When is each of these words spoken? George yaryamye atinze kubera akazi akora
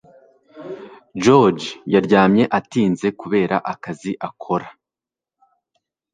George 1.23 1.65
yaryamye 1.93 2.43
atinze 2.59 3.07
kubera 3.21 3.55
akazi 3.73 4.11
akora 4.27 4.67